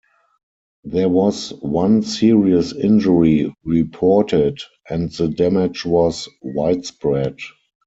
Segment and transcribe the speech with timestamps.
[0.83, 4.57] There was one serious injury reported
[4.89, 7.37] and the damage was widespread.